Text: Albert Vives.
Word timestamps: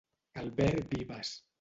Albert 0.33 0.89
Vives. 0.89 1.43